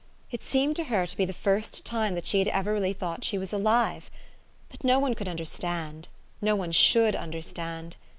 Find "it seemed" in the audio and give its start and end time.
0.31-0.75